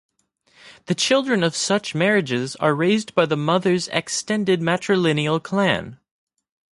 The 0.87 0.95
children 0.95 1.43
of 1.43 1.55
such 1.55 1.93
marriages 1.93 2.55
are 2.55 2.73
raised 2.73 3.13
by 3.13 3.27
the 3.27 3.37
mother's 3.37 3.87
extended 3.89 4.59
matrilineal 4.59 5.43
clan. 5.43 5.99